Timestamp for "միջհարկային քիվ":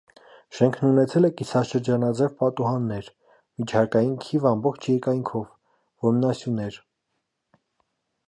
3.63-4.49